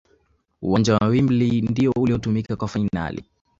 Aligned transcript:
uwanja 0.61 0.97
wa 0.97 1.07
Wembley 1.07 1.61
ndiyo 1.61 1.91
uliotumika 1.91 2.55
kwa 2.55 2.67
fanali 2.67 3.25